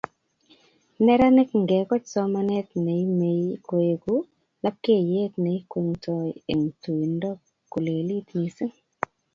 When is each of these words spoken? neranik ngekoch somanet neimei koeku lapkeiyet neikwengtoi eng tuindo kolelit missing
neranik 1.05 1.49
ngekoch 1.63 2.05
somanet 2.13 2.69
neimei 2.85 3.43
koeku 3.67 4.15
lapkeiyet 4.63 5.33
neikwengtoi 5.43 6.29
eng 6.51 6.65
tuindo 6.81 7.31
kolelit 7.71 8.27
missing 8.39 8.75